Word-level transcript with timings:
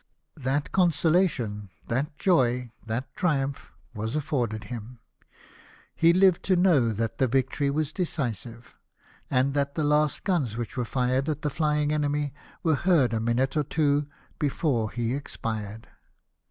That 0.41 0.71
consolation— 0.71 1.69
that 1.87 2.17
joy— 2.17 2.71
that 2.87 3.13
triumph, 3.15 3.69
was 3.93 4.15
afforded 4.15 4.63
him. 4.63 4.97
He 5.95 6.11
lived 6.11 6.41
to 6.45 6.55
know 6.55 6.89
that 6.89 7.19
the 7.19 7.27
victory 7.27 7.69
Avas 7.69 7.93
decisive; 7.93 8.73
and 9.29 9.53
the 9.53 9.83
last 9.83 10.23
guns 10.23 10.55
Avhich 10.55 10.73
Avere 10.73 10.87
fired 10.87 11.29
at 11.29 11.43
the 11.43 11.51
flying 11.51 11.91
enemy 11.93 12.33
Avere 12.65 12.77
heard 12.79 13.13
a 13.13 13.19
minute 13.19 13.55
or 13.55 13.63
two 13.63 14.07
before 14.39 14.89
V 14.89 14.95
'.y2 14.95 14.95
2 14.95 15.01
LIFE 15.01 15.01
OF 15.01 15.01
NELfiON. 15.03 15.11
lie 15.11 15.17
expired. 15.19 15.87